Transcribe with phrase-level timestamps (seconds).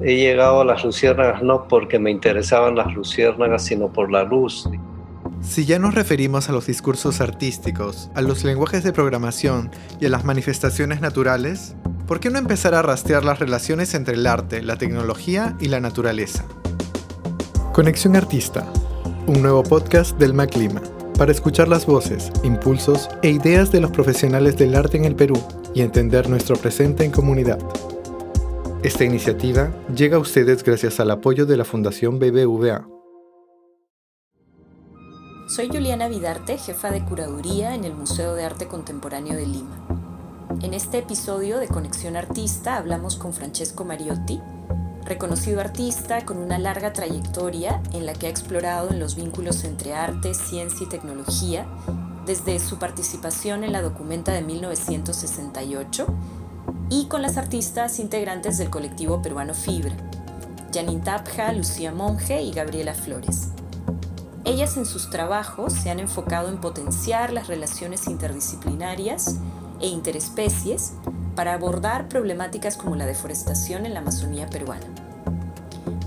[0.00, 4.68] He llegado a las luciérnagas no porque me interesaban las luciérnagas, sino por la luz.
[5.42, 9.70] Si ya nos referimos a los discursos artísticos, a los lenguajes de programación
[10.00, 11.74] y a las manifestaciones naturales,
[12.06, 15.80] ¿por qué no empezar a rastrear las relaciones entre el arte, la tecnología y la
[15.80, 16.44] naturaleza?
[17.72, 18.66] Conexión Artista,
[19.26, 20.82] un nuevo podcast del MacLima,
[21.18, 25.42] para escuchar las voces, impulsos e ideas de los profesionales del arte en el Perú
[25.74, 27.58] y entender nuestro presente en comunidad.
[28.82, 32.84] Esta iniciativa llega a ustedes gracias al apoyo de la Fundación BBVA.
[35.46, 39.86] Soy Juliana Vidarte, jefa de curaduría en el Museo de Arte Contemporáneo de Lima.
[40.62, 44.40] En este episodio de Conexión Artista hablamos con Francesco Mariotti,
[45.04, 49.94] reconocido artista con una larga trayectoria en la que ha explorado en los vínculos entre
[49.94, 51.68] arte, ciencia y tecnología,
[52.26, 56.06] desde su participación en la documenta de 1968
[56.92, 59.94] y con las artistas integrantes del colectivo peruano Fibra,
[60.74, 63.48] Janine Tapja, Lucía Monge y Gabriela Flores.
[64.44, 69.36] Ellas en sus trabajos se han enfocado en potenciar las relaciones interdisciplinarias
[69.80, 70.92] e interespecies
[71.34, 74.84] para abordar problemáticas como la deforestación en la Amazonía peruana.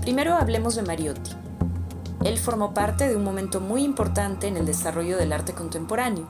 [0.02, 1.32] Primero hablemos de Mariotti.
[2.22, 6.28] Él formó parte de un momento muy importante en el desarrollo del arte contemporáneo.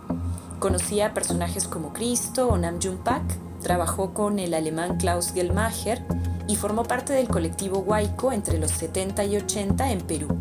[0.60, 3.22] Conocía a personajes como Cristo o Nam June Pak,
[3.66, 5.98] Trabajó con el alemán Klaus Gellmacher
[6.46, 10.40] y formó parte del colectivo Huayco entre los 70 y 80 en Perú.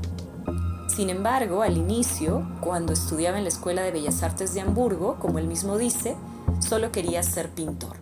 [0.96, 5.40] Sin embargo, al inicio, cuando estudiaba en la Escuela de Bellas Artes de Hamburgo, como
[5.40, 6.16] él mismo dice,
[6.60, 7.98] solo quería ser pintor.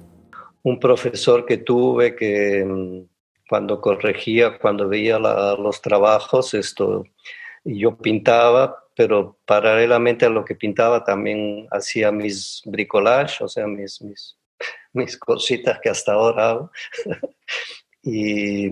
[0.62, 3.08] Un profesor que tuve que mm,
[3.48, 7.06] cuando corregía, cuando veía los trabajos, esto,
[7.64, 14.02] yo pintaba, pero paralelamente a lo que pintaba también hacía mis bricolages, o sea, mis
[14.94, 16.72] mis cositas que hasta ahora hago.
[18.04, 18.70] y,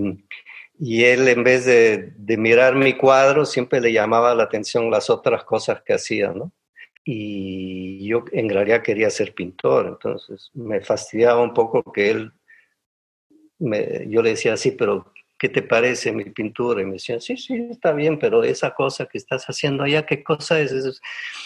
[0.80, 5.44] y, él, en vez de, mirar mi cuadro, siempre le llamaba la atención las otras
[5.44, 6.52] cosas que hacía, ¿no?
[7.04, 12.32] Y yo en realidad quería ser pintor, entonces me fastidiaba un poco que él,
[13.58, 16.84] me, yo le decía así, pero ¿qué te parece mi pintura?
[16.84, 20.24] Y me decían, sí, sí, está bien, pero esa cosa que estás haciendo allá, ¿qué
[20.24, 21.02] cosa es?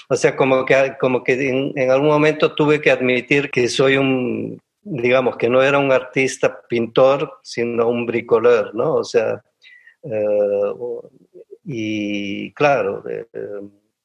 [0.10, 4.62] O sea, como que, como que en, algún momento tuve que admitir que soy un,
[4.82, 8.96] digamos, que no era un artista pintor, sino un bricoleur, ¿no?
[8.96, 9.42] O sea,
[10.04, 10.74] eh,
[11.64, 13.02] y claro,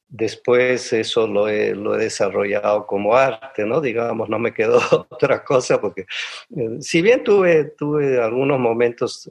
[0.07, 3.81] después eso lo he, lo he, desarrollado como arte, ¿no?
[3.81, 4.79] Digamos, no me quedó
[5.09, 6.05] otra cosa porque
[6.55, 9.29] eh, si bien tuve, tuve algunos momentos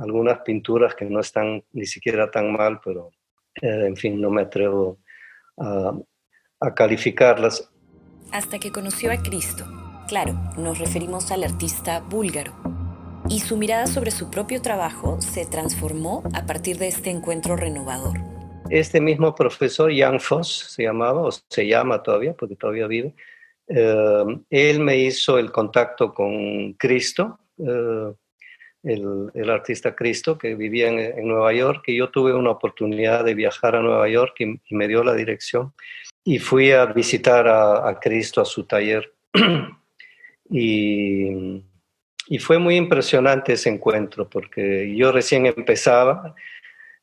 [0.00, 3.10] algunas pinturas que no están ni siquiera tan mal, pero
[3.62, 4.98] eh, en fin, no me atrevo
[5.58, 5.92] a,
[6.60, 7.70] a calificarlas.
[8.32, 9.64] Hasta que conoció a Cristo.
[10.08, 12.52] Claro, nos referimos al artista búlgaro.
[13.28, 18.18] Y su mirada sobre su propio trabajo se transformó a partir de este encuentro renovador.
[18.70, 23.14] Este mismo profesor, Jan Foss, se llamaba, o se llama todavía, porque todavía vive,
[23.68, 28.12] eh, él me hizo el contacto con Cristo, eh,
[28.86, 33.76] el, artista Cristo, que vivía en, Nueva York, y yo tuve una oportunidad de viajar
[33.76, 35.72] a Nueva York y, me dio la dirección.
[36.24, 39.12] Y fui a visitar a, Cristo a su taller.
[40.50, 41.62] y,
[42.28, 46.34] y, fue muy impresionante ese encuentro, porque yo recién empezaba,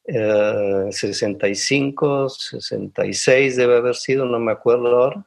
[0.05, 2.29] 65, eh,
[2.59, 5.25] 66 debe haber sido, no me acuerdo ahora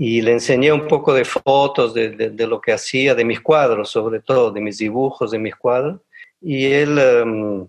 [0.00, 3.90] y le enseñé un poco de fotos de, de, lo que hacía, de mis cuadros
[3.90, 6.00] sobre todo, de mis dibujos, de mis cuadros.
[6.40, 7.68] Y él, em,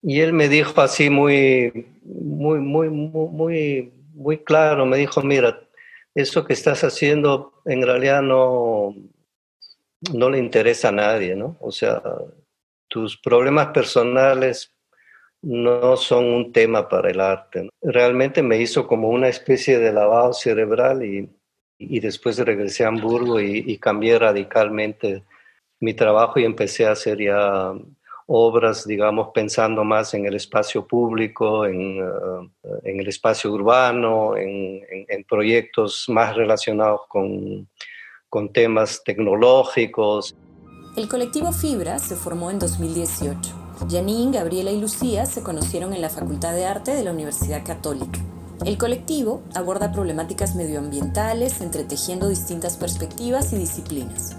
[0.00, 5.60] y él me dijo así muy, muy, muy, muy, muy claro, me dijo, mira,
[6.14, 8.94] eso que estás haciendo en realidad no,
[10.14, 11.56] no le interesa a nadie, ¿no?
[11.60, 12.00] O sea,
[12.86, 14.72] tus problemas personales
[15.42, 17.68] no son un tema para el arte.
[17.82, 21.28] Realmente me hizo como una especie de lavado cerebral y,
[21.80, 25.24] y después regresé a Hamburgo y, cambié radicalmente
[25.80, 27.72] mi trabajo y empecé a hacer ya
[28.26, 34.82] obras, digamos, pensando más en el espacio público, en, eh, en el espacio urbano, en,
[35.08, 37.66] en, proyectos más relacionados con,
[38.28, 40.36] con temas tecnológicos.
[40.96, 43.40] El colectivo Fibra se formó en 2018.
[43.90, 48.20] Janine, Gabriela y Lucía se conocieron en la Facultad de Arte de la Universidad Católica.
[48.64, 54.36] El colectivo aborda problemáticas medioambientales entretejiendo distintas perspectivas y disciplinas.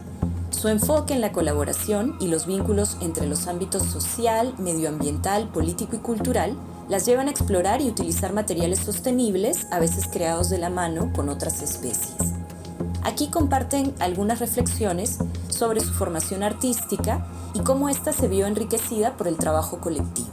[0.51, 5.99] Su enfoque en la colaboración y los vínculos entre los ámbitos social, medioambiental, político y
[5.99, 6.55] cultural
[6.87, 11.27] las llevan a explorar y utilizar materiales sostenibles, a veces creados de la mano con
[11.29, 12.13] otras especies.
[13.03, 15.17] Aquí comparten algunas reflexiones
[15.49, 17.25] sobre su formación artística
[17.55, 20.29] y cómo ésta se vio enriquecida por el trabajo colectivo.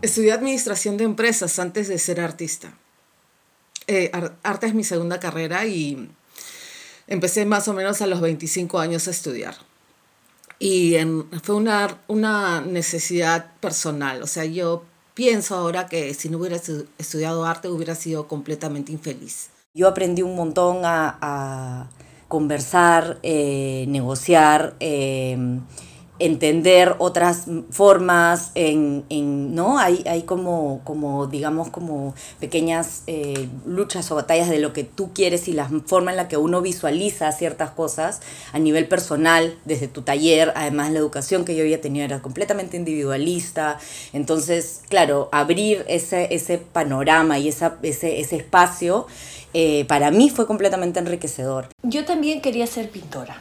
[0.00, 2.72] Estudié administración de empresas antes de ser artista.
[3.88, 4.10] Eh,
[4.42, 6.10] arte es mi segunda carrera y
[7.06, 9.54] empecé más o menos a los 25 años a estudiar.
[10.58, 10.96] Y
[11.42, 14.22] fue una, una necesidad personal.
[14.22, 14.84] O sea, yo
[15.14, 16.56] pienso ahora que si no hubiera
[16.98, 19.50] estudiado arte hubiera sido completamente infeliz.
[19.74, 21.88] Yo aprendí un montón a,
[22.28, 24.74] conversar, eh, negociar.
[24.80, 25.60] Eh,
[26.18, 29.78] entender otras formas, en, en, ¿no?
[29.78, 35.10] Hay, hay como, como, digamos, como pequeñas eh, luchas o batallas de lo que tú
[35.12, 38.20] quieres y la forma en la que uno visualiza ciertas cosas
[38.52, 42.76] a nivel personal, desde tu taller, además la educación que yo había tenido era completamente
[42.76, 43.78] individualista,
[44.12, 49.06] entonces, claro, abrir ese, ese panorama y esa, ese, ese espacio,
[49.54, 51.68] eh, para mí fue completamente enriquecedor.
[51.82, 53.40] Yo también quería ser pintora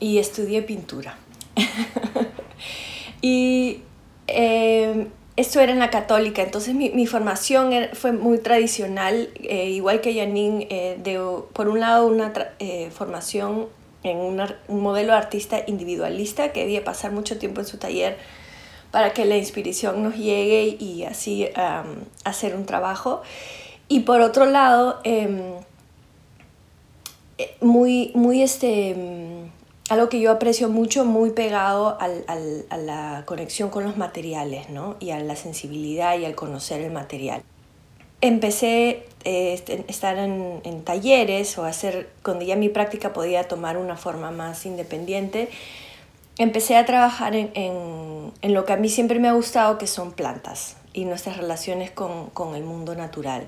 [0.00, 1.16] y estudié pintura
[3.22, 3.80] y
[4.26, 5.06] eh,
[5.36, 10.14] esto era en la católica, entonces mi, mi formación fue muy tradicional, eh, igual que
[10.14, 11.20] Janine, eh, de,
[11.52, 12.32] por un lado una
[12.92, 13.66] formación
[14.02, 18.18] en un modelo artista individualista que debía pasar mucho tiempo en su taller
[18.90, 21.48] para que la inspiración nos llegue y así
[22.24, 23.22] hacer un trabajo.
[23.88, 25.54] Y por otro lado, em,
[27.60, 28.94] muy, muy este
[29.90, 34.70] algo que yo aprecio mucho, muy pegado al, al, a la conexión con los materiales,
[34.70, 34.96] ¿no?
[34.98, 37.42] Y a la sensibilidad y al conocer el material.
[38.20, 43.76] Empecé a eh, estar en, en, talleres o hacer, cuando ya mi práctica podía tomar
[43.76, 45.50] una forma más independiente,
[46.38, 49.86] empecé a trabajar en, en, en lo que a mí siempre me ha gustado, que
[49.86, 53.46] son plantas y nuestras relaciones con, con el mundo natural.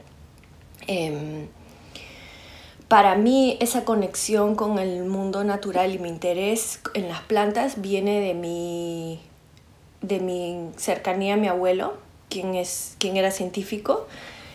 [0.86, 1.46] Eh,
[2.88, 8.20] para mí esa conexión con el mundo natural y mi interés en las plantas viene
[8.20, 9.20] de mi,
[10.02, 11.94] de mi cercanía a mi abuelo,
[12.28, 14.06] quien, es, quien era científico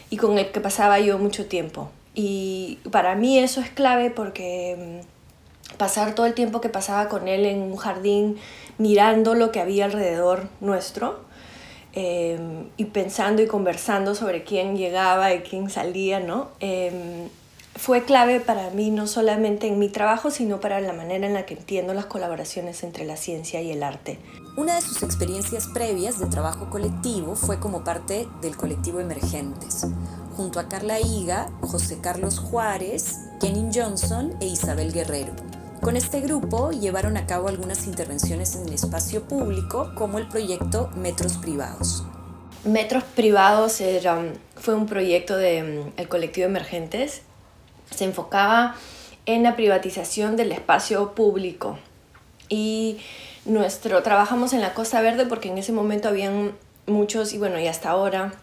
[0.09, 1.89] y con el que pasaba yo mucho tiempo.
[2.13, 7.27] Y para mí eso es clave porque mm, pasar todo el tiempo que pasaba con
[7.27, 8.37] él en un jardín
[8.77, 11.19] mirando lo que había alrededor nuestro
[11.93, 16.49] em, y pensando y conversando sobre quién llegaba y quién salía, ¿no?
[16.59, 17.29] Em,
[17.81, 21.47] fue clave para mí no solamente en mi trabajo, sino para la manera en la
[21.47, 24.19] que entiendo las colaboraciones entre la ciencia y el arte.
[24.55, 29.87] Una de sus experiencias previas de trabajo colectivo fue como parte del colectivo Emergentes,
[30.37, 35.33] junto a Carla Higa, José Carlos Juárez, Kenin Johnson e Isabel Guerrero.
[35.81, 40.91] Con este grupo llevaron a cabo algunas intervenciones en el espacio público, como el proyecto
[40.97, 42.03] Metros Privados.
[42.63, 43.81] Metros Privados
[44.55, 47.23] fue un proyecto del mm, colectivo Emergentes
[47.91, 48.75] se enfocaba
[49.25, 51.77] en la privatización del espacio público.
[52.49, 52.97] Y
[53.45, 56.53] nuestro, trabajamos en la Costa Verde porque en ese momento habían
[56.87, 58.33] muchos, y bueno, y hasta ahora,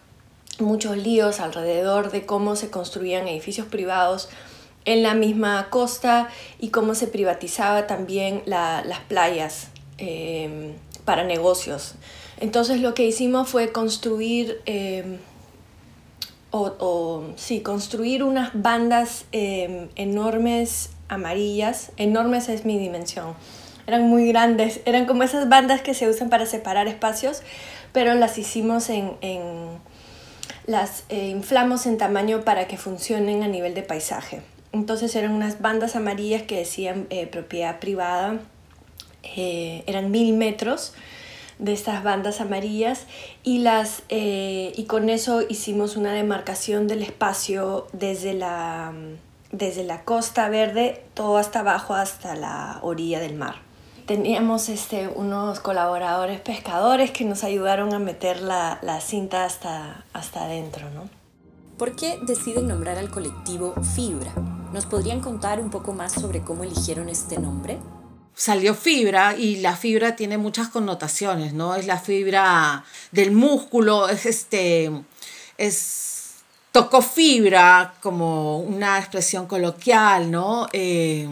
[0.59, 4.29] muchos líos alrededor de cómo se construían edificios privados
[4.85, 6.29] en la misma costa
[6.59, 10.73] y cómo se privatizaba también las playas eh,
[11.05, 11.95] para negocios.
[12.39, 15.19] Entonces lo que hicimos fue construir eh,
[16.51, 23.35] o, sí, construir unas bandas em, enormes amarillas, enormes es mi dimensión,
[23.87, 27.41] eran muy grandes, eran como esas bandas que se usan para separar espacios,
[27.91, 29.11] pero las hicimos en,
[30.65, 34.41] las eh, inflamos en tamaño para que funcionen a nivel de paisaje.
[34.71, 38.39] Entonces eran unas bandas amarillas que decían eh, propiedad privada,
[39.23, 40.93] eh, eran mil metros,
[41.59, 43.05] de estas bandas amarillas
[43.43, 48.93] y, las, eh, y con eso hicimos una demarcación del espacio desde la,
[49.51, 53.55] desde la costa verde todo hasta abajo hasta la orilla del mar.
[54.07, 60.45] Teníamos este, unos colaboradores pescadores que nos ayudaron a meter la, la cinta hasta, hasta
[60.45, 60.89] adentro.
[60.89, 61.09] ¿no?
[61.77, 64.33] ¿Por qué deciden nombrar al colectivo Fibra?
[64.73, 67.77] ¿Nos podrían contar un poco más sobre cómo eligieron este nombre?
[68.39, 71.75] Salió fibra y la fibra tiene muchas connotaciones, ¿no?
[71.75, 74.89] Es la fibra del músculo, es este,
[75.57, 76.35] es,
[76.71, 80.69] tocó fibra como una expresión coloquial, ¿no?
[80.71, 81.27] Eh,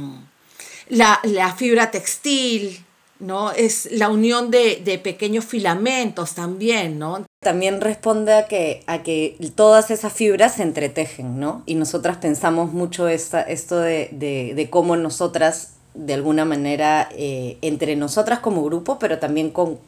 [0.89, 2.85] la, fibra textil,
[3.19, 3.53] ¿no?
[3.53, 7.25] Es la unión de, pequeños filamentos también, ¿no?
[7.41, 11.63] También responde a que, a que todas esas fibras se entretejen, ¿no?
[11.65, 17.58] Y nosotras pensamos mucho esta, esto de, de, de cómo nosotras de alguna manera eh,
[17.62, 19.79] entre nosotras como grupo, pero también con,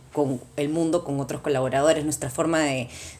[0.57, 2.03] el mundo, con otros colaboradores.
[2.03, 2.59] Nuestra forma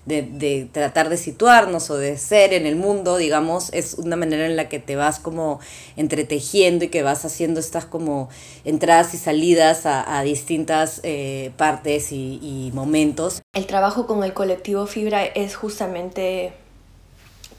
[0.05, 4.55] de, tratar de situarnos o de ser en el mundo, digamos, es una manera en
[4.55, 5.59] la que te vas como
[5.97, 8.29] entretejiendo y que vas haciendo estas como
[8.65, 13.41] entradas y salidas a, distintas eh, partes y momentos.
[13.53, 16.53] El trabajo con el colectivo Fibra es justamente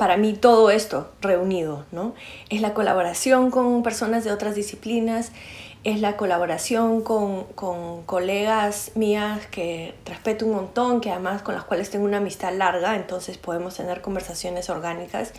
[0.00, 2.14] para mí todo esto reunido, ¿no?
[2.48, 5.30] Es la colaboración con personas de otras disciplinas,
[5.84, 11.64] es la colaboración con, con, colegas mías que respeto un montón, que además con las
[11.64, 15.34] cuales tengo una amistad larga, entonces podemos tener conversaciones orgánicas,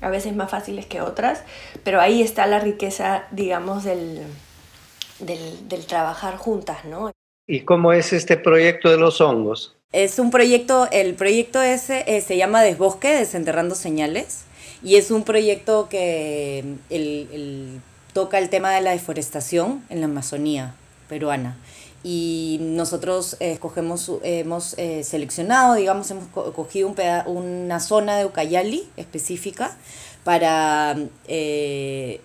[0.00, 1.42] a veces más fáciles que otras,
[1.84, 4.22] pero ahí está la riqueza, digamos, del,
[5.18, 7.10] del, del trabajar juntas, ¿no?
[7.50, 9.74] ¿Y cómo es este proyecto de los hongos?
[9.90, 14.42] Es un proyecto, el proyecto ese eh, se llama Desbosque, Desenterrando Señales,
[14.82, 17.80] y es un proyecto que el,
[18.12, 20.74] toca el tema de la deforestación en la Amazonía
[21.08, 21.56] peruana.
[22.04, 29.74] Y nosotros escogemos, hemos eh, seleccionado, digamos, hemos cogido un una zona de Ucayali específica
[30.22, 32.20] para eh,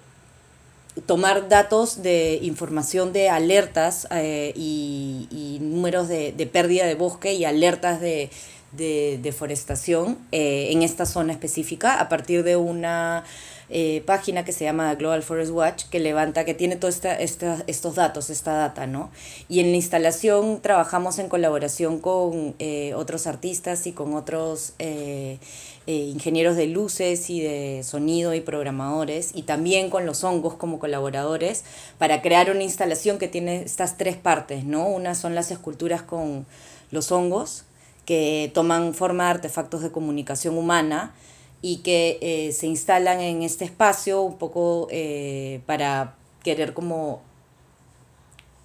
[1.05, 7.99] tomar datos de información de alertas eh, y, números de, pérdida de bosque y alertas
[7.99, 8.29] de,
[8.77, 13.23] deforestación eh, en esta zona específica a partir de una
[13.69, 17.95] eh, página que se llama Global Forest Watch que levanta, que tiene todos esta, estos
[17.95, 19.09] datos, esta data, ¿no?
[19.49, 22.55] Y en la instalación trabajamos en colaboración con
[22.95, 24.73] otros artistas y con otros
[25.85, 30.79] eh, ingenieros de luces y de sonido y programadores, y también con los hongos como
[30.79, 31.65] colaboradores,
[31.97, 34.87] para crear una instalación que tiene estas tres partes, ¿no?
[34.87, 36.45] Una son las esculturas con
[36.91, 37.65] los hongos,
[38.05, 41.13] que toman forma de artefactos de comunicación humana
[41.61, 47.21] y que eh, se instalan en este espacio un poco eh, para querer como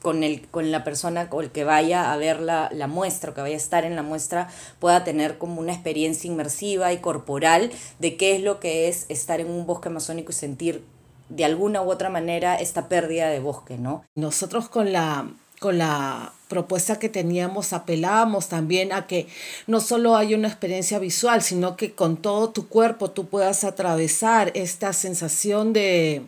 [0.03, 3.35] con, el, con la persona o el que vaya a ver la, la muestra o
[3.35, 4.49] que vaya a estar en la muestra
[4.81, 9.41] pueda tener como una experiencia inmersiva y corporal de qué es lo que es estar
[9.41, 10.85] en un bosque amazónico y sentir
[11.29, 14.05] de alguna u otra manera esta pérdida de bosque, ¿no?
[14.15, 19.27] Nosotros con la con la propuesta que teníamos apelábamos también a que
[19.67, 24.51] no solo hay una experiencia visual, sino que con todo tu cuerpo tú puedas atravesar
[24.55, 26.23] esta sensación de,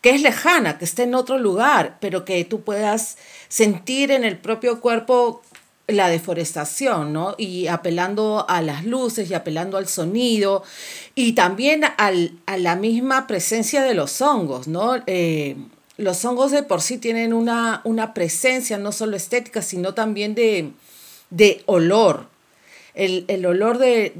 [0.00, 4.38] que es lejana, que esté en otro lugar, pero que tú puedas sentir en el
[4.38, 5.42] propio cuerpo
[5.88, 7.34] la deforestación, ¿no?
[7.38, 10.62] Y apelando a las luces y apelando al sonido
[11.14, 14.96] y también al, a la misma presencia de los hongos, ¿no?
[15.06, 15.56] Eh,
[15.98, 20.72] los hongos de por sí tienen una, una presencia no solo estética, sino también de,
[21.30, 22.28] de olor.
[22.94, 24.14] El, el olor de,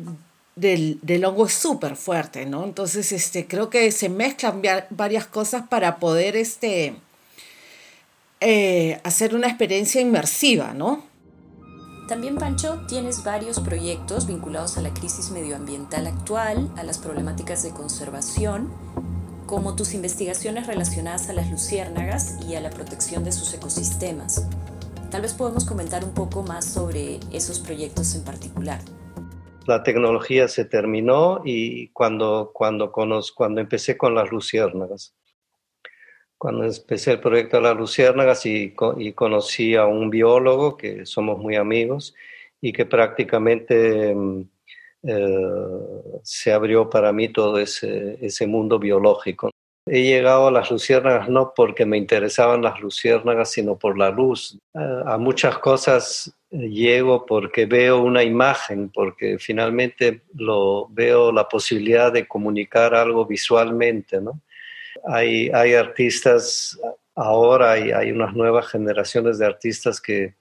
[0.56, 2.64] del, del hongo es súper fuerte, ¿no?
[2.64, 6.96] Entonces, este, creo que se mezclan varias cosas para poder este,
[8.40, 11.06] eh, hacer una experiencia inmersiva, ¿no?
[12.08, 17.70] También, Pancho, tienes varios proyectos vinculados a la crisis medioambiental actual, a las problemáticas de
[17.70, 18.72] conservación,
[19.48, 24.46] como tus investigaciones relacionadas a las luciérnagas y a la protección de sus ecosistemas.
[25.10, 28.80] Tal vez podemos comentar un poco más sobre esos proyectos en particular
[29.68, 35.14] la tecnología se terminó y cuando, cuando, cuando empecé con las luciérnagas.
[36.38, 41.38] Cuando empecé el proyecto de las luciérnagas y, y conocí a un biólogo que somos
[41.38, 42.14] muy amigos
[42.62, 44.48] y que prácticamente mm,
[45.02, 45.38] eh,
[46.22, 49.50] se abrió para mí todo ese, ese mundo biológico.
[49.86, 54.58] He llegado a las luciérnagas no porque me interesaban las luciérnagas, sino por la luz.
[54.74, 62.12] Eh, a muchas cosas llego porque veo una imagen, porque finalmente lo veo la posibilidad
[62.12, 64.40] de comunicar algo visualmente, ¿no?
[65.06, 66.78] Hay, hay artistas
[67.14, 70.34] ahora y hay unas nuevas generaciones de artistas que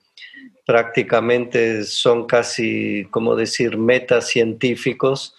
[0.68, 5.34] prácticamente son casi, como decir, metacientíficos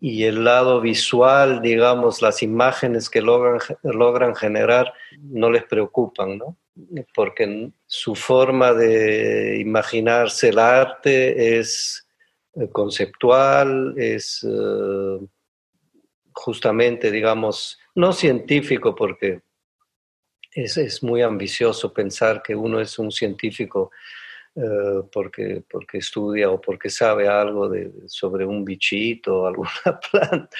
[0.00, 6.56] y el lado visual, digamos, las imágenes que logran, logran generar no les preocupan, ¿no?
[7.14, 12.08] porque su forma de imaginarse el arte es
[12.54, 15.26] eh, conceptual, es eh,
[16.32, 19.42] justamente, digamos, no científico, porque
[20.52, 23.90] es, muy ambicioso pensar que uno es un científico
[24.62, 29.70] eh, porque, porque estudia o porque sabe algo de, sobre un bichito o alguna
[30.10, 30.50] planta,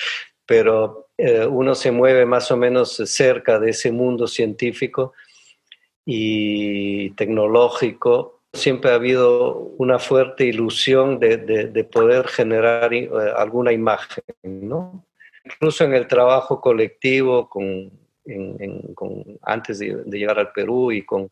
[0.46, 1.08] pero
[1.50, 5.12] uno se mueve más o menos cerca de ese mundo científico
[6.04, 14.24] y tecnológico, siempre ha habido una fuerte ilusión de, de, poder generar eh, alguna imagen,
[14.42, 15.06] ¿no?
[15.44, 17.92] Incluso en el trabajo colectivo con,
[19.42, 21.30] antes de, llegar al Perú y, con,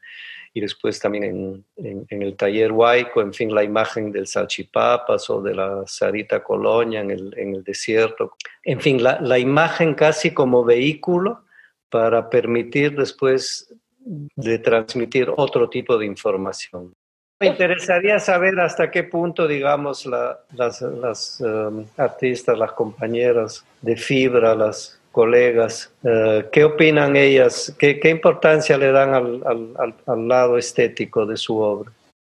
[0.58, 5.54] y después también en, el taller Huayco, en fin, la imagen del salchipapas o de
[5.54, 8.32] la Sarita Colonia en el, desierto,
[8.64, 11.44] en fin, la, la imagen casi como vehículo
[11.88, 16.92] para permitir después de transmitir otro tipo de información.
[17.40, 24.97] Me interesaría saber hasta qué punto, digamos, las, um, artistas, las compañeras de fibra, las
[25.18, 27.74] colegas, uh, ¿qué opinan ellas?
[27.76, 31.90] ¿Qué, importancia le dan al, lado estético de su obra?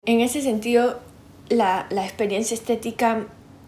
[0.04, 0.98] En ese sentido,
[1.50, 3.28] la, la experiencia estética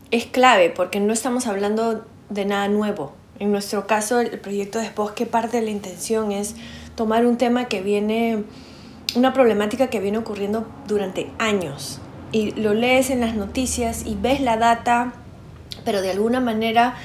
[0.10, 3.14] es clave porque no estamos hablando de nada nuevo.
[3.38, 6.56] En nuestro caso, el proyecto de Bosque parte de la intención es
[6.96, 8.46] tomar un tema que viene
[9.14, 12.02] una problemática que viene ocurriendo durante años
[12.32, 15.14] y lo lees en las noticias y ves la data,
[15.86, 16.96] pero de alguna manera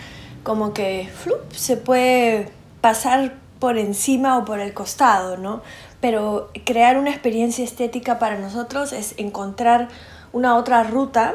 [0.42, 1.08] como que
[1.52, 5.62] se puede pasar por encima o por el costado, ¿no?
[6.00, 9.88] Pero crear una experiencia estética para nosotros es encontrar
[10.32, 11.34] una otra ruta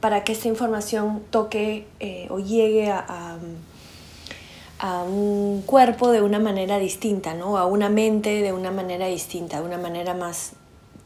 [0.00, 3.38] para que esta información toque eh, o llegue a
[4.78, 7.56] a un cuerpo de una manera distinta, ¿no?
[7.56, 10.52] A una mente de una manera distinta, de una manera más,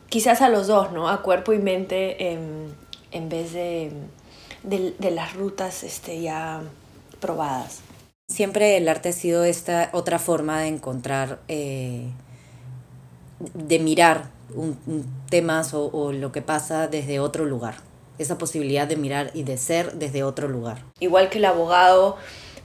[0.09, 1.09] quizás a los dos, ¿no?
[1.09, 3.93] A cuerpo y mente en, vez de,
[4.65, 6.63] de, las rutas este, ya
[7.21, 7.81] probadas.
[8.31, 12.07] Siempre el arte ha sido esta otra forma de encontrar, eh,
[13.55, 14.31] de mirar
[15.31, 17.77] temas o, lo que pasa desde otro lugar.
[18.19, 20.79] Esa posibilidad de mirar y de ser desde otro lugar.
[21.01, 22.19] Igual que el abogado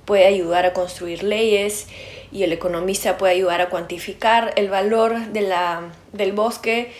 [0.05, 1.87] puede ayudar a construir leyes
[2.31, 6.91] y el economista puede ayudar a cuantificar el valor de la, del bosque.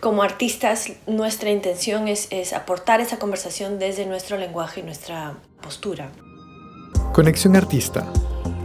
[0.00, 6.10] Como artistas, nuestra intención es aportar esa conversación desde nuestro lenguaje y nuestra postura.
[7.16, 8.12] Conexión Artista,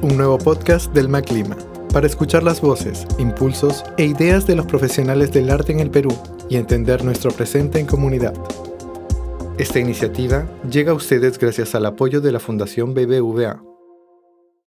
[0.01, 1.55] un nuevo podcast del MacLima,
[1.93, 6.13] para escuchar las voces, impulsos e ideas de los profesionales del arte en el Perú
[6.49, 8.33] y entender nuestro presente en comunidad.
[9.57, 13.70] Esta iniciativa llega a ustedes gracias al apoyo de la Fundación BBVA